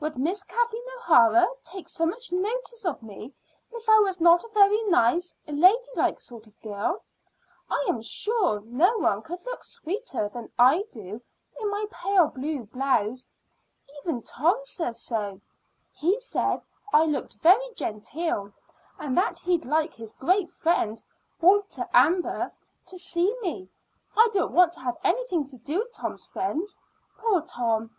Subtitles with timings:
[0.00, 3.34] Would Miss Kathleen O'Hara take so much notice of me
[3.70, 7.04] if I was not a very nice, lady like sort of a girl?
[7.68, 11.20] I am sure no one could look sweeter than I do
[11.60, 13.28] in my pale blue blouse.
[14.00, 15.42] Even Tom says so.
[15.92, 18.54] He said I looked very genteel,
[18.98, 21.02] and that he'd like his great friend,
[21.38, 22.50] Walter Amber,
[22.86, 23.68] to see me.
[24.16, 26.78] I don't want to have anything to do with Tom's friends.
[27.18, 27.90] Poor Tom!